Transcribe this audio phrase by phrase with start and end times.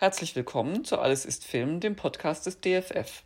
[0.00, 3.22] Herzlich willkommen zu Alles ist Film, dem Podcast des DFF.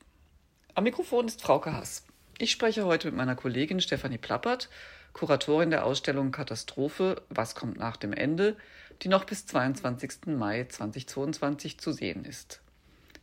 [0.74, 2.04] Am Mikrofon ist Frauke Hass.
[2.38, 4.68] Ich spreche heute mit meiner Kollegin Stefanie Plappert,
[5.12, 8.56] Kuratorin der Ausstellung Katastrophe Was kommt nach dem Ende,
[9.02, 10.26] die noch bis 22.
[10.36, 12.60] Mai 2022 zu sehen ist.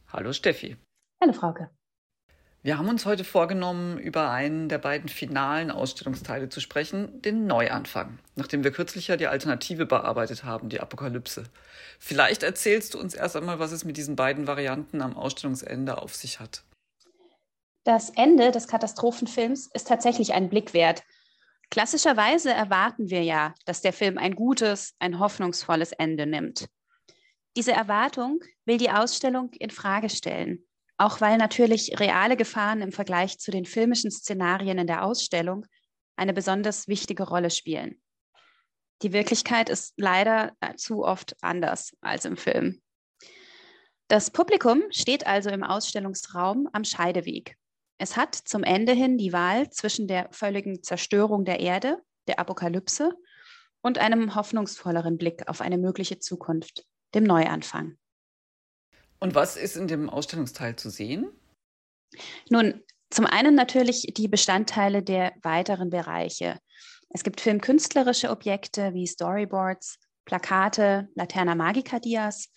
[0.07, 0.77] Hallo Steffi.
[1.21, 1.69] Hallo Frauke.
[2.63, 8.19] Wir haben uns heute vorgenommen, über einen der beiden finalen Ausstellungsteile zu sprechen, den Neuanfang,
[8.35, 11.45] nachdem wir kürzlich ja die Alternative bearbeitet haben, die Apokalypse.
[11.97, 16.13] Vielleicht erzählst du uns erst einmal, was es mit diesen beiden Varianten am Ausstellungsende auf
[16.13, 16.63] sich hat.
[17.83, 21.01] Das Ende des Katastrophenfilms ist tatsächlich ein Blick wert.
[21.71, 26.67] Klassischerweise erwarten wir ja, dass der Film ein gutes, ein hoffnungsvolles Ende nimmt.
[27.57, 30.63] Diese Erwartung will die Ausstellung in Frage stellen
[31.01, 35.65] auch weil natürlich reale Gefahren im Vergleich zu den filmischen Szenarien in der Ausstellung
[36.15, 37.99] eine besonders wichtige Rolle spielen.
[39.01, 42.83] Die Wirklichkeit ist leider zu oft anders als im Film.
[44.09, 47.55] Das Publikum steht also im Ausstellungsraum am Scheideweg.
[47.97, 53.11] Es hat zum Ende hin die Wahl zwischen der völligen Zerstörung der Erde, der Apokalypse
[53.81, 56.85] und einem hoffnungsvolleren Blick auf eine mögliche Zukunft,
[57.15, 57.97] dem Neuanfang.
[59.21, 61.29] Und was ist in dem Ausstellungsteil zu sehen?
[62.49, 66.57] Nun, zum einen natürlich die Bestandteile der weiteren Bereiche.
[67.09, 72.49] Es gibt filmkünstlerische Objekte wie Storyboards, Plakate, Laterna Magica Dias.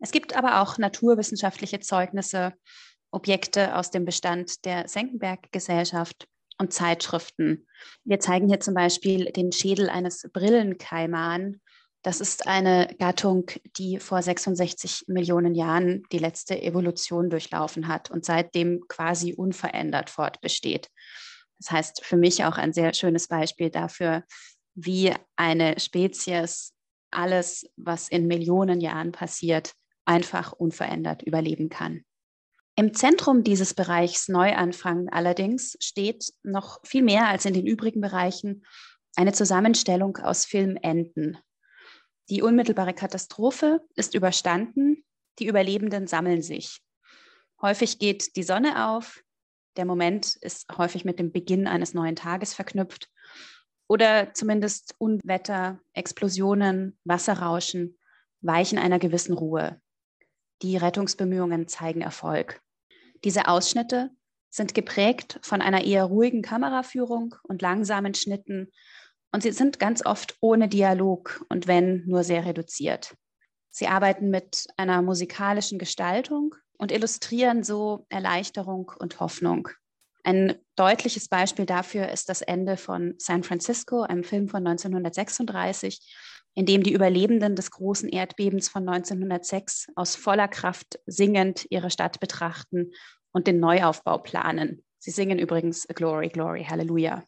[0.00, 2.52] Es gibt aber auch naturwissenschaftliche Zeugnisse,
[3.10, 6.26] Objekte aus dem Bestand der Senckenberg-Gesellschaft
[6.58, 7.66] und Zeitschriften.
[8.04, 11.60] Wir zeigen hier zum Beispiel den Schädel eines Brillenkaiman
[12.02, 18.24] das ist eine Gattung, die vor 66 Millionen Jahren die letzte Evolution durchlaufen hat und
[18.24, 20.88] seitdem quasi unverändert fortbesteht.
[21.58, 24.22] Das heißt für mich auch ein sehr schönes Beispiel dafür,
[24.74, 26.72] wie eine Spezies
[27.10, 29.72] alles, was in Millionen Jahren passiert,
[30.04, 32.04] einfach unverändert überleben kann.
[32.76, 38.64] Im Zentrum dieses Bereichs Neuanfang allerdings steht noch viel mehr als in den übrigen Bereichen
[39.16, 41.38] eine Zusammenstellung aus Filmenden,
[42.30, 45.04] die unmittelbare Katastrophe ist überstanden,
[45.38, 46.80] die Überlebenden sammeln sich.
[47.60, 49.22] Häufig geht die Sonne auf,
[49.76, 53.08] der Moment ist häufig mit dem Beginn eines neuen Tages verknüpft
[53.88, 57.98] oder zumindest Unwetter, Explosionen, Wasserrauschen
[58.40, 59.80] weichen einer gewissen Ruhe.
[60.62, 62.60] Die Rettungsbemühungen zeigen Erfolg.
[63.24, 64.10] Diese Ausschnitte
[64.50, 68.72] sind geprägt von einer eher ruhigen Kameraführung und langsamen Schnitten
[69.32, 73.14] und sie sind ganz oft ohne Dialog und wenn nur sehr reduziert.
[73.70, 79.68] Sie arbeiten mit einer musikalischen Gestaltung und illustrieren so Erleichterung und Hoffnung.
[80.24, 86.00] Ein deutliches Beispiel dafür ist das Ende von San Francisco, einem Film von 1936,
[86.54, 92.20] in dem die Überlebenden des großen Erdbebens von 1906 aus voller Kraft singend ihre Stadt
[92.20, 92.92] betrachten
[93.32, 94.84] und den Neuaufbau planen.
[94.98, 97.24] Sie singen übrigens Glory, Glory, Hallelujah.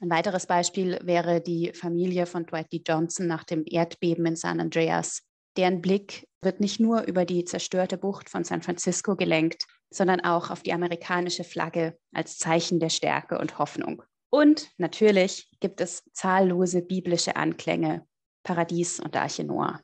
[0.00, 2.82] Ein weiteres Beispiel wäre die Familie von Dwight D.
[2.86, 5.22] Johnson nach dem Erdbeben in San Andreas.
[5.56, 10.50] Deren Blick wird nicht nur über die zerstörte Bucht von San Francisco gelenkt, sondern auch
[10.50, 14.02] auf die amerikanische Flagge als Zeichen der Stärke und Hoffnung.
[14.30, 18.06] Und natürlich gibt es zahllose biblische Anklänge,
[18.42, 19.80] Paradies und Arche Noah.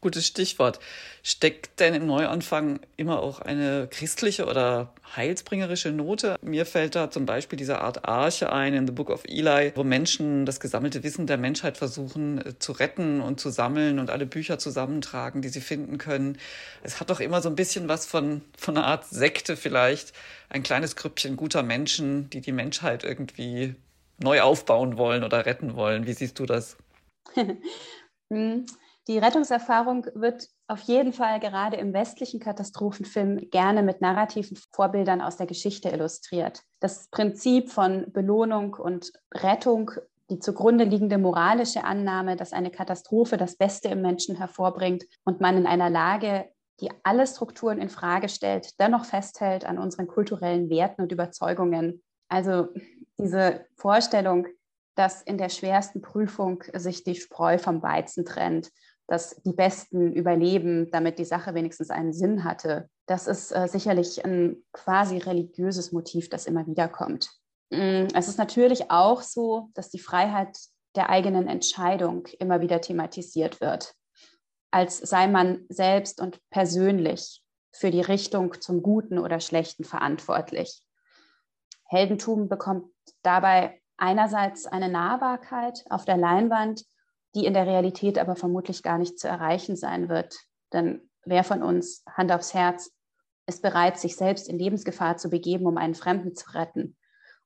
[0.00, 0.78] Gutes Stichwort.
[1.24, 6.36] Steckt denn im Neuanfang immer auch eine christliche oder heilsbringerische Note?
[6.40, 9.82] Mir fällt da zum Beispiel diese Art Arche ein in The Book of Eli, wo
[9.82, 14.26] Menschen das gesammelte Wissen der Menschheit versuchen äh, zu retten und zu sammeln und alle
[14.26, 16.38] Bücher zusammentragen, die sie finden können.
[16.84, 20.12] Es hat doch immer so ein bisschen was von, von einer Art Sekte vielleicht.
[20.48, 23.74] Ein kleines Grüppchen guter Menschen, die die Menschheit irgendwie
[24.22, 26.06] neu aufbauen wollen oder retten wollen.
[26.06, 26.76] Wie siehst du das?
[29.08, 35.38] Die Rettungserfahrung wird auf jeden Fall gerade im westlichen Katastrophenfilm gerne mit narrativen Vorbildern aus
[35.38, 36.60] der Geschichte illustriert.
[36.78, 39.92] Das Prinzip von Belohnung und Rettung,
[40.28, 45.56] die zugrunde liegende moralische Annahme, dass eine Katastrophe das Beste im Menschen hervorbringt und man
[45.56, 46.44] in einer Lage,
[46.80, 52.02] die alle Strukturen in Frage stellt, dennoch festhält an unseren kulturellen Werten und Überzeugungen.
[52.28, 52.68] Also
[53.18, 54.46] diese Vorstellung,
[54.96, 58.70] dass in der schwersten Prüfung sich die Spreu vom Weizen trennt
[59.08, 62.88] dass die Besten überleben, damit die Sache wenigstens einen Sinn hatte.
[63.06, 67.30] Das ist äh, sicherlich ein quasi religiöses Motiv, das immer wieder kommt.
[67.70, 70.56] Mm, es ist natürlich auch so, dass die Freiheit
[70.94, 73.94] der eigenen Entscheidung immer wieder thematisiert wird,
[74.70, 80.82] als sei man selbst und persönlich für die Richtung zum Guten oder Schlechten verantwortlich.
[81.84, 86.84] Heldentum bekommt dabei einerseits eine Nahbarkeit auf der Leinwand
[87.34, 90.36] die in der Realität aber vermutlich gar nicht zu erreichen sein wird.
[90.72, 92.90] Denn wer von uns, Hand aufs Herz,
[93.46, 96.96] ist bereit, sich selbst in Lebensgefahr zu begeben, um einen Fremden zu retten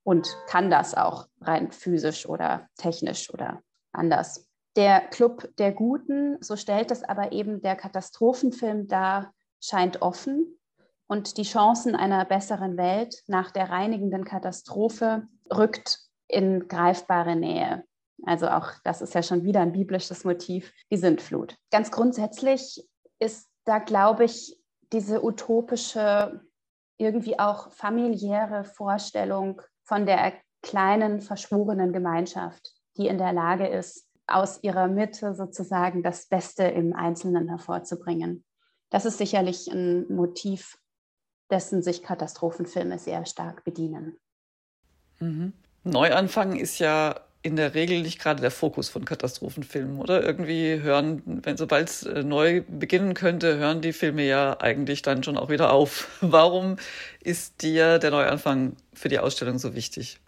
[0.02, 3.62] und kann das auch rein physisch oder technisch oder
[3.92, 4.48] anders.
[4.74, 10.58] Der Club der Guten, so stellt es aber eben der Katastrophenfilm dar, scheint offen
[11.06, 17.84] und die Chancen einer besseren Welt nach der reinigenden Katastrophe rückt in greifbare Nähe.
[18.24, 21.56] Also auch das ist ja schon wieder ein biblisches Motiv, die Sintflut.
[21.70, 22.86] Ganz grundsätzlich
[23.18, 24.58] ist da, glaube ich,
[24.92, 26.40] diese utopische,
[26.98, 34.62] irgendwie auch familiäre Vorstellung von der kleinen, verschworenen Gemeinschaft, die in der Lage ist, aus
[34.62, 38.44] ihrer Mitte sozusagen das Beste im Einzelnen hervorzubringen.
[38.90, 40.78] Das ist sicherlich ein Motiv,
[41.50, 44.18] dessen sich Katastrophenfilme sehr stark bedienen.
[45.18, 45.52] Mhm.
[45.84, 50.22] Neuanfang ist ja in der Regel nicht gerade der Fokus von Katastrophenfilmen, oder?
[50.22, 55.22] Irgendwie hören, wenn sobald es äh, neu beginnen könnte, hören die Filme ja eigentlich dann
[55.24, 56.08] schon auch wieder auf.
[56.20, 56.76] Warum
[57.20, 60.20] ist dir der Neuanfang für die Ausstellung so wichtig?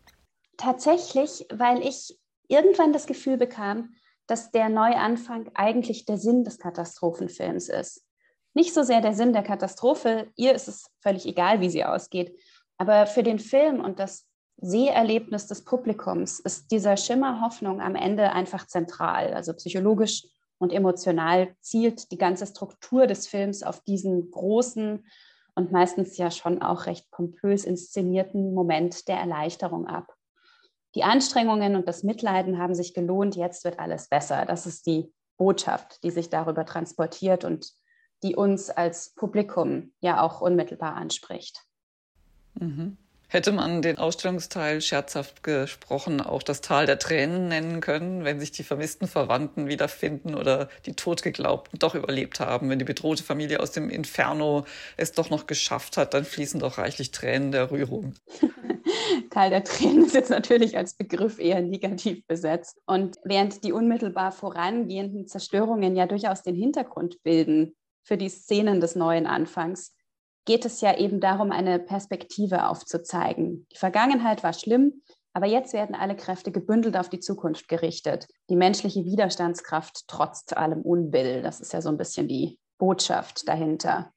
[0.56, 2.18] Tatsächlich, weil ich
[2.48, 3.94] irgendwann das Gefühl bekam,
[4.26, 8.04] dass der Neuanfang eigentlich der Sinn des Katastrophenfilms ist.
[8.54, 12.36] Nicht so sehr der Sinn der Katastrophe, ihr ist es völlig egal, wie sie ausgeht,
[12.76, 14.26] aber für den Film und das
[14.56, 19.34] Seherlebnis des Publikums ist dieser Schimmer Hoffnung am Ende einfach zentral.
[19.34, 20.24] Also psychologisch
[20.58, 25.04] und emotional zielt die ganze Struktur des Films auf diesen großen
[25.54, 30.14] und meistens ja schon auch recht pompös inszenierten Moment der Erleichterung ab.
[30.94, 34.44] Die Anstrengungen und das Mitleiden haben sich gelohnt, jetzt wird alles besser.
[34.46, 37.72] Das ist die Botschaft, die sich darüber transportiert und
[38.22, 41.64] die uns als Publikum ja auch unmittelbar anspricht.
[42.54, 42.96] Mhm.
[43.34, 48.52] Hätte man den Ausstellungsteil scherzhaft gesprochen auch das Tal der Tränen nennen können, wenn sich
[48.52, 53.72] die vermissten Verwandten wiederfinden oder die Totgeglaubten doch überlebt haben, wenn die bedrohte Familie aus
[53.72, 54.66] dem Inferno
[54.96, 58.14] es doch noch geschafft hat, dann fließen doch reichlich Tränen der Rührung.
[59.30, 62.80] Tal der Tränen ist jetzt natürlich als Begriff eher negativ besetzt.
[62.86, 68.94] Und während die unmittelbar vorangehenden Zerstörungen ja durchaus den Hintergrund bilden für die Szenen des
[68.94, 69.92] neuen Anfangs,
[70.44, 73.66] geht es ja eben darum, eine Perspektive aufzuzeigen.
[73.72, 75.02] Die Vergangenheit war schlimm,
[75.32, 78.28] aber jetzt werden alle Kräfte gebündelt auf die Zukunft gerichtet.
[78.50, 81.42] Die menschliche Widerstandskraft trotzt allem Unbill.
[81.42, 84.12] Das ist ja so ein bisschen die Botschaft dahinter.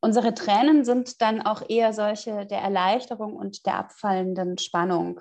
[0.00, 5.20] Unsere Tränen sind dann auch eher solche der Erleichterung und der abfallenden Spannung.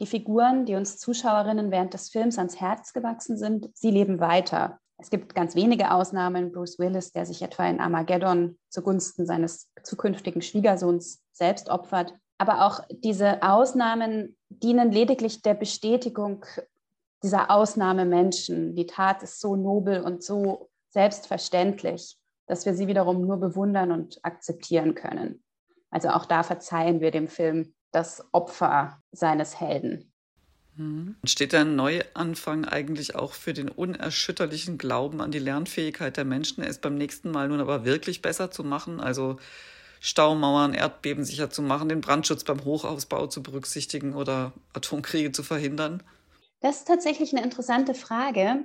[0.00, 4.80] Die Figuren, die uns Zuschauerinnen während des Films ans Herz gewachsen sind, sie leben weiter.
[5.00, 6.52] Es gibt ganz wenige Ausnahmen.
[6.52, 12.14] Bruce Willis, der sich etwa in Armageddon zugunsten seines zukünftigen Schwiegersohns selbst opfert.
[12.38, 16.44] Aber auch diese Ausnahmen dienen lediglich der Bestätigung
[17.22, 18.74] dieser Ausnahmemenschen.
[18.74, 24.18] Die Tat ist so nobel und so selbstverständlich, dass wir sie wiederum nur bewundern und
[24.22, 25.42] akzeptieren können.
[25.90, 30.09] Also auch da verzeihen wir dem Film das Opfer seines Helden.
[30.80, 31.16] Mhm.
[31.24, 36.78] Steht der Neuanfang eigentlich auch für den unerschütterlichen Glauben an die Lernfähigkeit der Menschen, es
[36.78, 38.98] beim nächsten Mal nun aber wirklich besser zu machen?
[38.98, 39.36] Also
[40.00, 46.02] Staumauern, Erdbeben sicher zu machen, den Brandschutz beim Hochausbau zu berücksichtigen oder Atomkriege zu verhindern?
[46.60, 48.64] Das ist tatsächlich eine interessante Frage.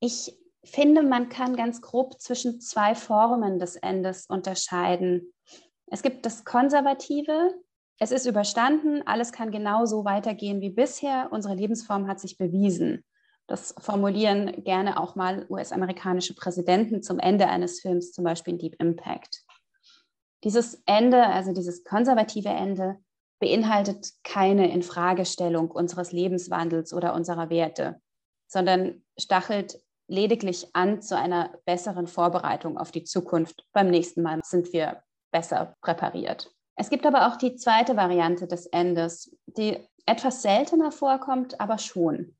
[0.00, 5.34] Ich finde, man kann ganz grob zwischen zwei Formen des Endes unterscheiden.
[5.88, 7.52] Es gibt das Konservative,
[8.04, 13.02] es ist überstanden, alles kann genauso weitergehen wie bisher, unsere Lebensform hat sich bewiesen.
[13.46, 18.76] Das formulieren gerne auch mal US-amerikanische Präsidenten zum Ende eines Films, zum Beispiel in Deep
[18.78, 19.42] Impact.
[20.44, 22.98] Dieses Ende, also dieses konservative Ende,
[23.40, 28.02] beinhaltet keine Infragestellung unseres Lebenswandels oder unserer Werte,
[28.46, 33.64] sondern stachelt lediglich an zu einer besseren Vorbereitung auf die Zukunft.
[33.72, 36.54] Beim nächsten Mal sind wir besser präpariert.
[36.76, 42.36] Es gibt aber auch die zweite Variante des Endes, die etwas seltener vorkommt, aber schon.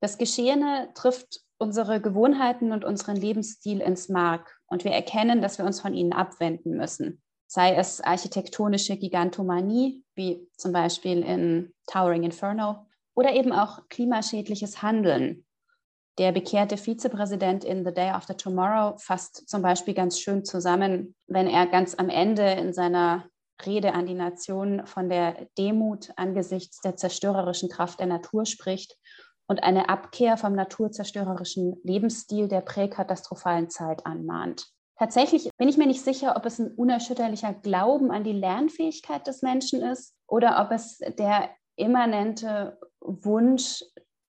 [0.00, 5.64] Das Geschehene trifft unsere Gewohnheiten und unseren Lebensstil ins Mark und wir erkennen, dass wir
[5.64, 7.22] uns von ihnen abwenden müssen.
[7.46, 15.46] Sei es architektonische Gigantomanie, wie zum Beispiel in Towering Inferno, oder eben auch klimaschädliches Handeln.
[16.18, 21.46] Der bekehrte Vizepräsident in The Day After Tomorrow fasst zum Beispiel ganz schön zusammen, wenn
[21.46, 23.24] er ganz am Ende in seiner
[23.64, 28.96] Rede an die Nation von der Demut angesichts der zerstörerischen Kraft der Natur spricht
[29.46, 34.66] und eine Abkehr vom naturzerstörerischen Lebensstil der präkatastrophalen Zeit anmahnt.
[34.98, 39.42] Tatsächlich bin ich mir nicht sicher, ob es ein unerschütterlicher Glauben an die Lernfähigkeit des
[39.42, 43.82] Menschen ist oder ob es der immanente Wunsch,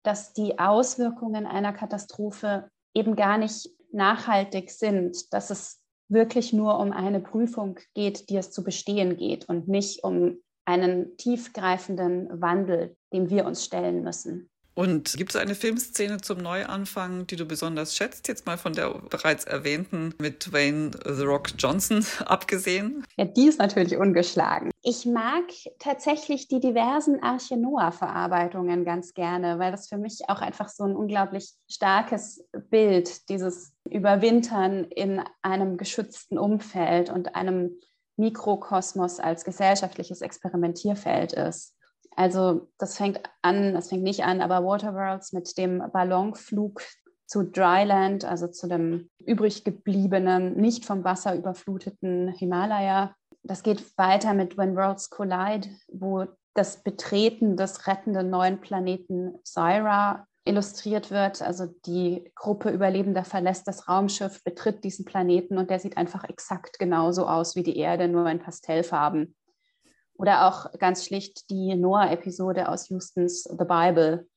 [0.03, 6.91] dass die Auswirkungen einer Katastrophe eben gar nicht nachhaltig sind, dass es wirklich nur um
[6.91, 13.29] eine Prüfung geht, die es zu bestehen geht und nicht um einen tiefgreifenden Wandel, dem
[13.29, 14.49] wir uns stellen müssen.
[14.75, 18.89] Und gibt es eine Filmszene zum Neuanfang, die du besonders schätzt, jetzt mal von der
[18.89, 23.05] bereits erwähnten mit Dwayne The Rock Johnson abgesehen?
[23.15, 24.71] Ja, die ist natürlich ungeschlagen.
[24.83, 25.45] Ich mag
[25.79, 30.95] tatsächlich die diversen Arche Noah-Verarbeitungen ganz gerne, weil das für mich auch einfach so ein
[30.95, 37.79] unglaublich starkes Bild dieses Überwintern in einem geschützten Umfeld und einem
[38.17, 41.74] Mikrokosmos als gesellschaftliches Experimentierfeld ist.
[42.15, 46.81] Also das fängt an, das fängt nicht an, aber Waterworlds mit dem Ballonflug
[47.25, 53.13] zu Dryland, also zu dem übrig gebliebenen, nicht vom Wasser überfluteten Himalaya.
[53.43, 60.25] Das geht weiter mit When Worlds Collide, wo das Betreten des rettenden neuen Planeten Syra
[60.45, 61.41] illustriert wird.
[61.41, 66.79] Also die Gruppe Überlebender verlässt das Raumschiff, betritt diesen Planeten und der sieht einfach exakt
[66.79, 69.35] genauso aus wie die Erde, nur in Pastellfarben.
[70.17, 74.27] Oder auch ganz schlicht die Noah-Episode aus Houstons The Bible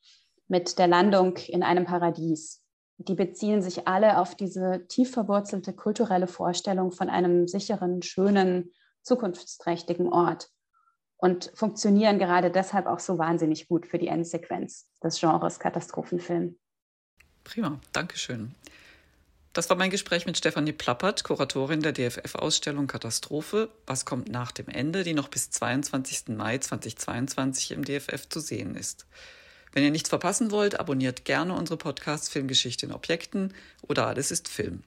[0.49, 2.63] mit der Landung in einem Paradies.
[2.97, 10.13] Die beziehen sich alle auf diese tief verwurzelte kulturelle Vorstellung von einem sicheren, schönen, zukunftsträchtigen
[10.13, 10.49] Ort
[11.17, 16.59] und funktionieren gerade deshalb auch so wahnsinnig gut für die Endsequenz des Genres Katastrophenfilm.
[17.45, 18.55] Prima, Dankeschön.
[19.59, 23.69] Das war mein Gespräch mit Stefanie Plappert, Kuratorin der DFF-Ausstellung Katastrophe.
[23.89, 26.29] Was kommt nach dem Ende, die noch bis 22.
[26.29, 29.07] Mai 2022 im DFF zu sehen ist.
[29.73, 34.47] Wenn ihr nichts verpassen wollt, abonniert gerne unsere Podcasts Filmgeschichte in Objekten oder Alles ist
[34.47, 34.85] Film.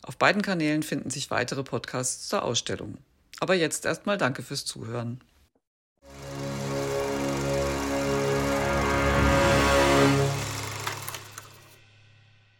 [0.00, 2.96] Auf beiden Kanälen finden sich weitere Podcasts zur Ausstellung.
[3.40, 5.20] Aber jetzt erstmal danke fürs Zuhören.